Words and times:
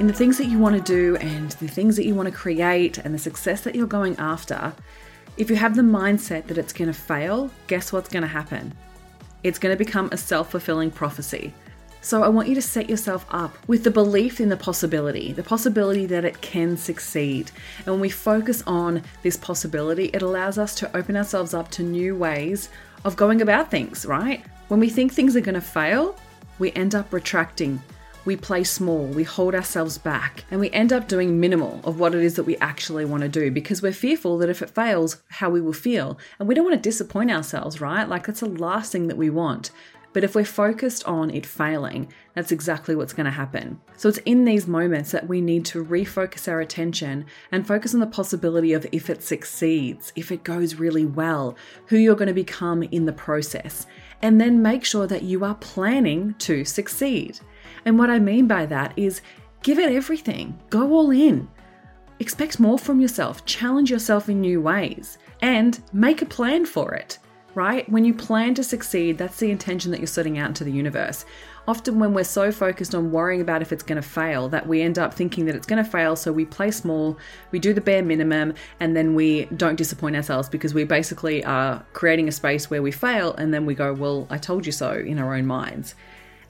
in 0.00 0.06
the 0.06 0.14
things 0.14 0.38
that 0.38 0.46
you 0.46 0.58
want 0.58 0.74
to 0.74 0.80
do 0.80 1.16
and 1.16 1.50
the 1.52 1.68
things 1.68 1.94
that 1.94 2.06
you 2.06 2.14
want 2.14 2.26
to 2.26 2.34
create 2.34 2.96
and 2.96 3.12
the 3.12 3.18
success 3.18 3.60
that 3.60 3.74
you're 3.74 3.86
going 3.86 4.16
after, 4.16 4.72
if 5.36 5.50
you 5.50 5.56
have 5.56 5.76
the 5.76 5.82
mindset 5.82 6.46
that 6.46 6.56
it's 6.56 6.72
going 6.72 6.90
to 6.90 6.98
fail, 6.98 7.50
guess 7.66 7.92
what's 7.92 8.08
going 8.08 8.22
to 8.22 8.26
happen? 8.26 8.72
It's 9.42 9.58
going 9.58 9.76
to 9.76 9.84
become 9.84 10.08
a 10.10 10.16
self 10.16 10.52
fulfilling 10.52 10.90
prophecy. 10.90 11.52
So 12.00 12.22
I 12.22 12.28
want 12.28 12.48
you 12.48 12.54
to 12.54 12.62
set 12.62 12.88
yourself 12.88 13.26
up 13.28 13.54
with 13.68 13.84
the 13.84 13.90
belief 13.90 14.40
in 14.40 14.48
the 14.48 14.56
possibility, 14.56 15.34
the 15.34 15.42
possibility 15.42 16.06
that 16.06 16.24
it 16.24 16.40
can 16.40 16.78
succeed. 16.78 17.50
And 17.80 17.88
when 17.88 18.00
we 18.00 18.08
focus 18.08 18.62
on 18.66 19.02
this 19.22 19.36
possibility, 19.36 20.06
it 20.14 20.22
allows 20.22 20.56
us 20.56 20.74
to 20.76 20.96
open 20.96 21.14
ourselves 21.14 21.52
up 21.52 21.70
to 21.72 21.82
new 21.82 22.16
ways 22.16 22.70
of 23.04 23.16
going 23.16 23.42
about 23.42 23.70
things, 23.70 24.06
right? 24.06 24.42
When 24.68 24.80
we 24.80 24.88
think 24.88 25.12
things 25.12 25.36
are 25.36 25.42
going 25.42 25.56
to 25.56 25.60
fail, 25.60 26.16
we 26.58 26.72
end 26.72 26.94
up 26.94 27.12
retracting 27.12 27.82
we 28.24 28.36
play 28.36 28.64
small, 28.64 29.06
we 29.06 29.24
hold 29.24 29.54
ourselves 29.54 29.98
back, 29.98 30.44
and 30.50 30.60
we 30.60 30.70
end 30.70 30.92
up 30.92 31.08
doing 31.08 31.40
minimal 31.40 31.80
of 31.84 31.98
what 31.98 32.14
it 32.14 32.22
is 32.22 32.34
that 32.34 32.44
we 32.44 32.56
actually 32.58 33.04
want 33.04 33.22
to 33.22 33.28
do 33.28 33.50
because 33.50 33.82
we're 33.82 33.92
fearful 33.92 34.38
that 34.38 34.50
if 34.50 34.62
it 34.62 34.70
fails, 34.70 35.22
how 35.28 35.48
we 35.50 35.60
will 35.60 35.72
feel. 35.72 36.18
And 36.38 36.48
we 36.48 36.54
don't 36.54 36.64
want 36.64 36.76
to 36.76 36.88
disappoint 36.88 37.30
ourselves, 37.30 37.80
right? 37.80 38.08
Like 38.08 38.26
that's 38.26 38.40
the 38.40 38.46
last 38.46 38.92
thing 38.92 39.08
that 39.08 39.16
we 39.16 39.30
want. 39.30 39.70
But 40.12 40.24
if 40.24 40.34
we're 40.34 40.44
focused 40.44 41.04
on 41.04 41.30
it 41.30 41.46
failing, 41.46 42.12
that's 42.34 42.50
exactly 42.50 42.96
what's 42.96 43.12
going 43.12 43.26
to 43.26 43.30
happen. 43.30 43.80
So 43.96 44.08
it's 44.08 44.18
in 44.18 44.44
these 44.44 44.66
moments 44.66 45.12
that 45.12 45.28
we 45.28 45.40
need 45.40 45.64
to 45.66 45.84
refocus 45.84 46.48
our 46.48 46.60
attention 46.60 47.26
and 47.52 47.66
focus 47.66 47.94
on 47.94 48.00
the 48.00 48.06
possibility 48.06 48.72
of 48.72 48.86
if 48.90 49.08
it 49.08 49.22
succeeds, 49.22 50.12
if 50.16 50.32
it 50.32 50.42
goes 50.42 50.74
really 50.74 51.04
well, 51.04 51.56
who 51.86 51.96
you're 51.96 52.16
going 52.16 52.28
to 52.28 52.34
become 52.34 52.82
in 52.82 53.04
the 53.04 53.12
process. 53.12 53.86
And 54.22 54.40
then 54.40 54.62
make 54.62 54.84
sure 54.84 55.06
that 55.06 55.22
you 55.22 55.44
are 55.44 55.54
planning 55.54 56.34
to 56.38 56.64
succeed. 56.64 57.38
And 57.84 57.98
what 57.98 58.10
I 58.10 58.18
mean 58.18 58.46
by 58.46 58.66
that 58.66 58.92
is 58.96 59.22
give 59.62 59.78
it 59.78 59.92
everything, 59.92 60.58
go 60.70 60.90
all 60.92 61.10
in. 61.10 61.48
Expect 62.18 62.60
more 62.60 62.78
from 62.78 63.00
yourself, 63.00 63.46
challenge 63.46 63.90
yourself 63.90 64.28
in 64.28 64.40
new 64.40 64.60
ways, 64.60 65.16
and 65.40 65.82
make 65.94 66.20
a 66.20 66.26
plan 66.26 66.66
for 66.66 66.92
it, 66.92 67.18
right? 67.54 67.88
When 67.88 68.04
you 68.04 68.14
plan 68.14 68.54
to 68.54 68.64
succeed, 68.64 69.18
that's 69.18 69.38
the 69.38 69.50
intention 69.50 69.90
that 69.90 70.00
you're 70.00 70.06
setting 70.06 70.38
out 70.38 70.48
into 70.48 70.64
the 70.64 70.72
universe. 70.72 71.24
Often, 71.68 71.98
when 71.98 72.14
we're 72.14 72.24
so 72.24 72.50
focused 72.50 72.94
on 72.94 73.12
worrying 73.12 73.40
about 73.40 73.62
if 73.62 73.72
it's 73.72 73.82
going 73.82 74.00
to 74.00 74.08
fail, 74.08 74.48
that 74.48 74.66
we 74.66 74.80
end 74.80 74.98
up 74.98 75.14
thinking 75.14 75.44
that 75.46 75.54
it's 75.54 75.66
going 75.66 75.82
to 75.82 75.88
fail, 75.88 76.16
so 76.16 76.32
we 76.32 76.44
play 76.44 76.70
small, 76.70 77.18
we 77.50 77.58
do 77.58 77.72
the 77.72 77.80
bare 77.80 78.02
minimum, 78.02 78.54
and 78.80 78.96
then 78.96 79.14
we 79.14 79.44
don't 79.56 79.76
disappoint 79.76 80.16
ourselves 80.16 80.48
because 80.48 80.74
we 80.74 80.84
basically 80.84 81.44
are 81.44 81.84
creating 81.92 82.28
a 82.28 82.32
space 82.32 82.70
where 82.70 82.82
we 82.82 82.90
fail, 82.90 83.34
and 83.34 83.52
then 83.52 83.66
we 83.66 83.74
go, 83.74 83.92
Well, 83.92 84.26
I 84.30 84.38
told 84.38 84.66
you 84.66 84.72
so 84.72 84.92
in 84.92 85.18
our 85.18 85.34
own 85.34 85.46
minds. 85.46 85.94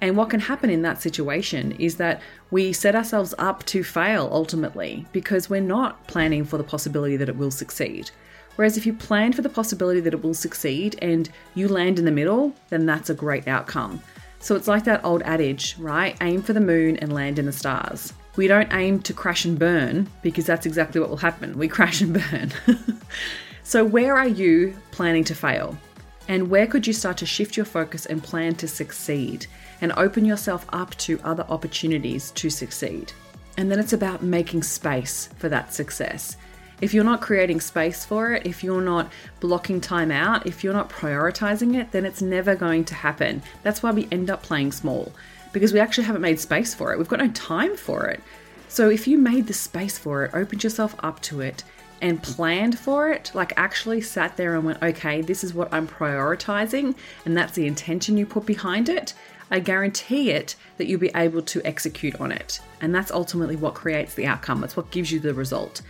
And 0.00 0.16
what 0.16 0.30
can 0.30 0.40
happen 0.40 0.70
in 0.70 0.82
that 0.82 1.02
situation 1.02 1.72
is 1.72 1.96
that 1.96 2.22
we 2.50 2.72
set 2.72 2.94
ourselves 2.94 3.34
up 3.38 3.64
to 3.66 3.82
fail 3.82 4.28
ultimately 4.30 5.06
because 5.12 5.50
we're 5.50 5.60
not 5.60 6.06
planning 6.06 6.44
for 6.44 6.56
the 6.56 6.64
possibility 6.64 7.16
that 7.16 7.28
it 7.28 7.36
will 7.36 7.50
succeed. 7.50 8.10
Whereas 8.58 8.76
if 8.76 8.86
you 8.86 8.92
plan 8.92 9.32
for 9.32 9.42
the 9.42 9.48
possibility 9.48 10.00
that 10.00 10.12
it 10.12 10.24
will 10.24 10.34
succeed 10.34 10.98
and 11.00 11.30
you 11.54 11.68
land 11.68 11.96
in 12.00 12.04
the 12.04 12.10
middle, 12.10 12.52
then 12.70 12.86
that's 12.86 13.08
a 13.08 13.14
great 13.14 13.46
outcome. 13.46 14.02
So 14.40 14.56
it's 14.56 14.66
like 14.66 14.82
that 14.82 15.04
old 15.04 15.22
adage, 15.22 15.76
right? 15.78 16.16
Aim 16.20 16.42
for 16.42 16.54
the 16.54 16.60
moon 16.60 16.96
and 16.96 17.12
land 17.12 17.38
in 17.38 17.46
the 17.46 17.52
stars. 17.52 18.12
We 18.34 18.48
don't 18.48 18.72
aim 18.72 19.00
to 19.02 19.12
crash 19.12 19.44
and 19.44 19.56
burn 19.56 20.08
because 20.22 20.44
that's 20.44 20.66
exactly 20.66 21.00
what 21.00 21.08
will 21.08 21.18
happen. 21.18 21.56
We 21.56 21.68
crash 21.78 22.00
and 22.00 22.14
burn. 22.14 22.52
so, 23.62 23.84
where 23.84 24.18
are 24.18 24.26
you 24.26 24.74
planning 24.90 25.22
to 25.22 25.36
fail? 25.36 25.78
And 26.26 26.50
where 26.50 26.66
could 26.66 26.84
you 26.84 26.92
start 26.92 27.16
to 27.18 27.26
shift 27.26 27.56
your 27.56 27.64
focus 27.64 28.06
and 28.06 28.24
plan 28.24 28.56
to 28.56 28.66
succeed 28.66 29.46
and 29.80 29.92
open 29.92 30.24
yourself 30.24 30.66
up 30.70 30.96
to 30.96 31.20
other 31.22 31.46
opportunities 31.48 32.32
to 32.32 32.50
succeed? 32.50 33.12
And 33.56 33.70
then 33.70 33.78
it's 33.78 33.92
about 33.92 34.24
making 34.24 34.64
space 34.64 35.28
for 35.36 35.48
that 35.48 35.72
success. 35.72 36.36
If 36.80 36.94
you're 36.94 37.04
not 37.04 37.20
creating 37.20 37.60
space 37.60 38.04
for 38.04 38.32
it, 38.32 38.46
if 38.46 38.62
you're 38.62 38.80
not 38.80 39.10
blocking 39.40 39.80
time 39.80 40.10
out, 40.10 40.46
if 40.46 40.62
you're 40.62 40.72
not 40.72 40.88
prioritizing 40.88 41.76
it, 41.76 41.90
then 41.90 42.04
it's 42.04 42.22
never 42.22 42.54
going 42.54 42.84
to 42.86 42.94
happen. 42.94 43.42
That's 43.62 43.82
why 43.82 43.90
we 43.90 44.08
end 44.12 44.30
up 44.30 44.42
playing 44.42 44.72
small 44.72 45.12
because 45.52 45.72
we 45.72 45.80
actually 45.80 46.04
haven't 46.04 46.22
made 46.22 46.38
space 46.38 46.74
for 46.74 46.92
it. 46.92 46.98
We've 46.98 47.08
got 47.08 47.20
no 47.20 47.30
time 47.30 47.76
for 47.76 48.06
it. 48.06 48.20
So 48.68 48.90
if 48.90 49.08
you 49.08 49.18
made 49.18 49.46
the 49.46 49.54
space 49.54 49.98
for 49.98 50.24
it, 50.24 50.34
opened 50.34 50.62
yourself 50.62 50.94
up 51.00 51.20
to 51.22 51.40
it, 51.40 51.64
and 52.00 52.22
planned 52.22 52.78
for 52.78 53.10
it, 53.10 53.30
like 53.34 53.52
actually 53.56 54.00
sat 54.00 54.36
there 54.36 54.54
and 54.54 54.64
went, 54.64 54.82
okay, 54.82 55.20
this 55.20 55.42
is 55.42 55.54
what 55.54 55.72
I'm 55.72 55.88
prioritizing, 55.88 56.94
and 57.24 57.36
that's 57.36 57.54
the 57.54 57.66
intention 57.66 58.16
you 58.16 58.26
put 58.26 58.46
behind 58.46 58.88
it, 58.88 59.14
I 59.50 59.60
guarantee 59.60 60.30
it 60.30 60.56
that 60.76 60.86
you'll 60.86 61.00
be 61.00 61.10
able 61.14 61.42
to 61.42 61.66
execute 61.66 62.20
on 62.20 62.30
it. 62.30 62.60
And 62.80 62.94
that's 62.94 63.10
ultimately 63.10 63.56
what 63.56 63.74
creates 63.74 64.14
the 64.14 64.26
outcome, 64.26 64.60
that's 64.60 64.76
what 64.76 64.90
gives 64.90 65.10
you 65.10 65.18
the 65.20 65.34
result. 65.34 65.82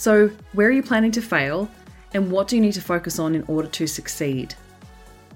So, 0.00 0.30
where 0.54 0.68
are 0.68 0.72
you 0.72 0.82
planning 0.82 1.12
to 1.12 1.20
fail, 1.20 1.70
and 2.14 2.32
what 2.32 2.48
do 2.48 2.56
you 2.56 2.62
need 2.62 2.72
to 2.72 2.80
focus 2.80 3.18
on 3.18 3.34
in 3.34 3.44
order 3.48 3.68
to 3.68 3.86
succeed? 3.86 4.54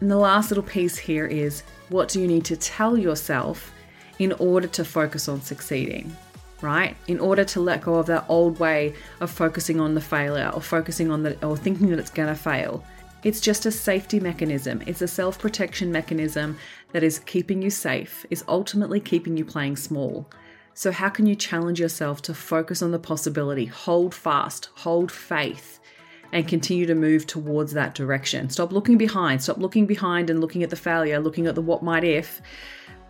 And 0.00 0.10
the 0.10 0.16
last 0.16 0.50
little 0.50 0.64
piece 0.64 0.96
here 0.96 1.26
is 1.26 1.64
what 1.90 2.08
do 2.08 2.18
you 2.18 2.26
need 2.26 2.46
to 2.46 2.56
tell 2.56 2.96
yourself 2.96 3.74
in 4.18 4.32
order 4.32 4.66
to 4.68 4.82
focus 4.82 5.28
on 5.28 5.42
succeeding? 5.42 6.16
right? 6.62 6.96
In 7.08 7.20
order 7.20 7.44
to 7.44 7.60
let 7.60 7.82
go 7.82 7.96
of 7.96 8.06
that 8.06 8.24
old 8.30 8.58
way 8.58 8.94
of 9.20 9.30
focusing 9.30 9.80
on 9.80 9.94
the 9.94 10.00
failure 10.00 10.50
or 10.54 10.62
focusing 10.62 11.10
on 11.10 11.22
the 11.22 11.46
or 11.46 11.58
thinking 11.58 11.90
that 11.90 11.98
it's 11.98 12.08
going 12.08 12.28
to 12.28 12.34
fail. 12.34 12.82
It's 13.22 13.42
just 13.42 13.66
a 13.66 13.70
safety 13.70 14.18
mechanism. 14.18 14.82
It's 14.86 15.02
a 15.02 15.08
self 15.08 15.38
protection 15.38 15.92
mechanism 15.92 16.56
that 16.92 17.02
is 17.02 17.18
keeping 17.18 17.60
you 17.60 17.68
safe, 17.68 18.24
is 18.30 18.42
ultimately 18.48 18.98
keeping 18.98 19.36
you 19.36 19.44
playing 19.44 19.76
small. 19.76 20.26
So, 20.74 20.90
how 20.92 21.08
can 21.08 21.26
you 21.26 21.36
challenge 21.36 21.80
yourself 21.80 22.20
to 22.22 22.34
focus 22.34 22.82
on 22.82 22.90
the 22.90 22.98
possibility, 22.98 23.64
hold 23.64 24.14
fast, 24.14 24.70
hold 24.74 25.10
faith, 25.10 25.80
and 26.32 26.46
continue 26.48 26.84
to 26.86 26.94
move 26.94 27.26
towards 27.26 27.72
that 27.72 27.94
direction? 27.94 28.50
Stop 28.50 28.72
looking 28.72 28.98
behind, 28.98 29.42
stop 29.42 29.58
looking 29.58 29.86
behind 29.86 30.30
and 30.30 30.40
looking 30.40 30.62
at 30.62 30.70
the 30.70 30.76
failure, 30.76 31.20
looking 31.20 31.46
at 31.46 31.54
the 31.54 31.62
what 31.62 31.82
might 31.82 32.04
if, 32.04 32.42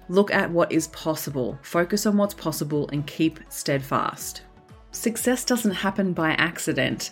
Look 0.09 0.33
at 0.35 0.51
what 0.51 0.71
is 0.71 0.89
possible, 0.89 1.59
focus 1.63 2.05
on 2.05 2.17
what's 2.17 2.35
possible, 2.35 2.89
and 2.93 3.07
keep 3.07 3.41
steadfast. 3.49 4.43
Success 4.91 5.45
doesn't 5.45 5.73
happen 5.73 6.13
by 6.13 6.33
accident. 6.33 7.11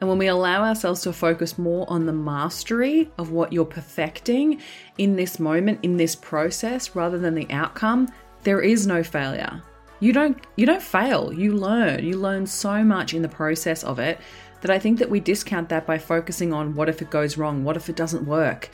And 0.00 0.08
when 0.08 0.18
we 0.18 0.26
allow 0.26 0.62
ourselves 0.62 1.02
to 1.02 1.12
focus 1.12 1.56
more 1.56 1.86
on 1.88 2.04
the 2.04 2.12
mastery 2.12 3.10
of 3.16 3.30
what 3.30 3.52
you're 3.52 3.64
perfecting 3.64 4.60
in 4.98 5.16
this 5.16 5.40
moment, 5.40 5.80
in 5.82 5.96
this 5.96 6.14
process, 6.14 6.94
rather 6.94 7.18
than 7.18 7.34
the 7.34 7.50
outcome, 7.50 8.08
there 8.42 8.60
is 8.60 8.86
no 8.86 9.02
failure. 9.02 9.62
You 10.04 10.12
don't 10.12 10.36
you 10.56 10.66
don't 10.66 10.82
fail, 10.82 11.32
you 11.32 11.54
learn. 11.54 12.04
You 12.04 12.18
learn 12.18 12.46
so 12.46 12.84
much 12.84 13.14
in 13.14 13.22
the 13.22 13.28
process 13.28 13.82
of 13.82 13.98
it 13.98 14.20
that 14.60 14.70
I 14.70 14.78
think 14.78 14.98
that 14.98 15.08
we 15.08 15.18
discount 15.18 15.70
that 15.70 15.86
by 15.86 15.96
focusing 15.96 16.52
on 16.52 16.74
what 16.74 16.90
if 16.90 17.00
it 17.00 17.08
goes 17.08 17.38
wrong? 17.38 17.64
What 17.64 17.78
if 17.78 17.88
it 17.88 17.96
doesn't 17.96 18.26
work? 18.26 18.68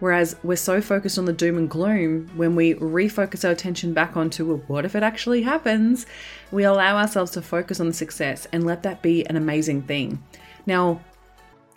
Whereas 0.00 0.36
we're 0.42 0.56
so 0.56 0.80
focused 0.80 1.18
on 1.18 1.26
the 1.26 1.34
doom 1.34 1.58
and 1.58 1.68
gloom, 1.68 2.30
when 2.34 2.56
we 2.56 2.72
refocus 2.76 3.44
our 3.44 3.50
attention 3.50 3.92
back 3.92 4.16
onto 4.16 4.46
well, 4.46 4.62
what 4.66 4.86
if 4.86 4.96
it 4.96 5.02
actually 5.02 5.42
happens, 5.42 6.06
we 6.50 6.64
allow 6.64 6.96
ourselves 6.96 7.32
to 7.32 7.42
focus 7.42 7.78
on 7.78 7.88
the 7.88 7.92
success 7.92 8.46
and 8.50 8.64
let 8.64 8.84
that 8.84 9.02
be 9.02 9.26
an 9.26 9.36
amazing 9.36 9.82
thing. 9.82 10.22
Now, 10.64 11.02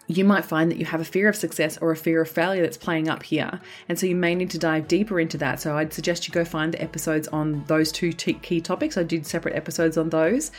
you 0.08 0.24
might 0.24 0.46
find 0.46 0.72
that 0.72 0.78
you 0.78 0.86
have 0.86 1.02
a 1.02 1.06
fear 1.06 1.28
of 1.28 1.36
success 1.36 1.78
or 1.80 1.92
a 1.92 1.96
fear 1.96 2.22
of 2.22 2.30
failure 2.30 2.62
that's 2.62 2.78
playing 2.78 3.10
up 3.10 3.24
here. 3.24 3.60
And 3.90 4.00
so 4.00 4.06
you 4.06 4.16
may 4.16 4.36
need 4.36 4.50
to 4.52 4.58
dive 4.58 4.88
deeper 4.88 5.20
into 5.20 5.38
that. 5.40 5.60
So 5.60 5.78
I'd 5.78 5.94
suggest 5.94 6.28
you 6.28 6.34
go 6.34 6.46
find 6.46 6.74
the 6.74 6.82
episodes 6.82 7.28
on 7.28 7.64
those 7.68 7.92
two 7.92 8.14
key 8.14 8.62
topics. 8.62 8.98
I 8.98 9.04
did 9.04 9.26
separate 9.26 9.56
episodes 9.56 9.98
on 9.98 10.10
those. 10.10 10.52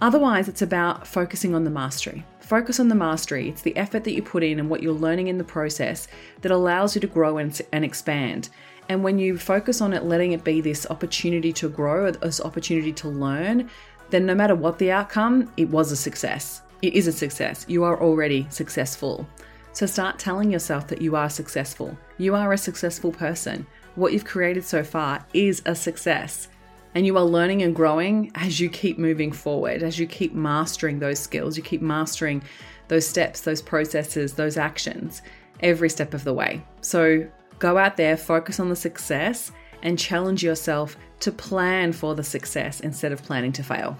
Otherwise, 0.00 0.48
it's 0.48 0.62
about 0.62 1.06
focusing 1.06 1.54
on 1.54 1.62
the 1.62 1.70
mastery. 1.70 2.24
Focus 2.40 2.80
on 2.80 2.88
the 2.88 2.94
mastery. 2.96 3.48
It's 3.48 3.62
the 3.62 3.76
effort 3.76 4.02
that 4.02 4.14
you 4.14 4.22
put 4.22 4.42
in 4.42 4.58
and 4.58 4.68
what 4.68 4.82
you're 4.82 4.92
learning 4.92 5.28
in 5.28 5.38
the 5.38 5.44
process 5.44 6.08
that 6.40 6.50
allows 6.50 6.96
you 6.96 7.00
to 7.02 7.06
grow 7.06 7.38
and, 7.38 7.58
and 7.72 7.84
expand. 7.84 8.48
And 8.88 9.04
when 9.04 9.20
you 9.20 9.38
focus 9.38 9.80
on 9.80 9.92
it, 9.92 10.02
letting 10.02 10.32
it 10.32 10.42
be 10.42 10.60
this 10.60 10.88
opportunity 10.90 11.52
to 11.52 11.68
grow, 11.68 12.10
this 12.10 12.40
opportunity 12.40 12.92
to 12.94 13.08
learn, 13.08 13.70
then 14.10 14.26
no 14.26 14.34
matter 14.34 14.56
what 14.56 14.78
the 14.78 14.90
outcome, 14.90 15.52
it 15.56 15.68
was 15.68 15.92
a 15.92 15.96
success. 15.96 16.62
It 16.82 16.94
is 16.94 17.06
a 17.06 17.12
success. 17.12 17.64
You 17.68 17.84
are 17.84 18.02
already 18.02 18.46
successful. 18.50 19.26
So 19.72 19.86
start 19.86 20.18
telling 20.18 20.50
yourself 20.50 20.88
that 20.88 21.00
you 21.00 21.14
are 21.14 21.30
successful. 21.30 21.96
You 22.18 22.34
are 22.34 22.52
a 22.52 22.58
successful 22.58 23.12
person. 23.12 23.66
What 23.94 24.12
you've 24.12 24.24
created 24.24 24.64
so 24.64 24.82
far 24.82 25.24
is 25.32 25.62
a 25.64 25.76
success. 25.76 26.48
And 26.94 27.06
you 27.06 27.16
are 27.16 27.24
learning 27.24 27.62
and 27.62 27.74
growing 27.74 28.32
as 28.34 28.58
you 28.58 28.68
keep 28.68 28.98
moving 28.98 29.30
forward, 29.30 29.82
as 29.82 29.98
you 29.98 30.06
keep 30.06 30.34
mastering 30.34 30.98
those 30.98 31.20
skills, 31.20 31.56
you 31.56 31.62
keep 31.62 31.80
mastering 31.80 32.42
those 32.88 33.06
steps, 33.06 33.42
those 33.42 33.62
processes, 33.62 34.34
those 34.34 34.56
actions 34.56 35.22
every 35.60 35.88
step 35.88 36.12
of 36.12 36.24
the 36.24 36.34
way. 36.34 36.64
So 36.80 37.26
go 37.60 37.78
out 37.78 37.96
there, 37.96 38.16
focus 38.16 38.58
on 38.58 38.68
the 38.68 38.76
success, 38.76 39.52
and 39.82 39.98
challenge 39.98 40.42
yourself 40.42 40.96
to 41.20 41.30
plan 41.30 41.92
for 41.92 42.14
the 42.14 42.24
success 42.24 42.80
instead 42.80 43.12
of 43.12 43.22
planning 43.22 43.52
to 43.52 43.62
fail. 43.62 43.96